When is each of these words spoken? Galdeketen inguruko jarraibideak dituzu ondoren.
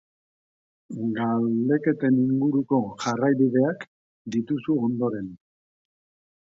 Galdeketen 1.17 2.17
inguruko 2.23 2.81
jarraibideak 3.05 3.87
dituzu 4.37 4.81
ondoren. 4.91 5.33